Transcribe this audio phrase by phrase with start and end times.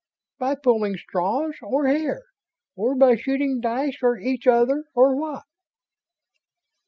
[0.39, 2.23] "By pulling straws or hair?
[2.75, 5.43] Or by shooting dice or each other or what?"